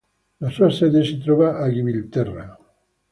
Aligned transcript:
La 0.39 0.49
sua 0.49 0.71
sede 0.71 1.03
si 1.03 1.19
trova 1.19 1.59
a 1.59 1.71
Gibilterra. 1.71 2.57